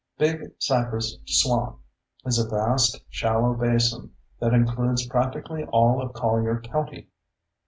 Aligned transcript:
Big 0.17 0.51
Cypress 0.57 1.19
Swamp 1.27 1.77
is 2.25 2.39
a 2.39 2.49
vast, 2.49 3.03
shallow 3.07 3.53
basin 3.53 4.15
that 4.39 4.51
includes 4.51 5.05
practically 5.05 5.63
all 5.65 6.01
of 6.01 6.11
Collier 6.13 6.59
County. 6.59 7.09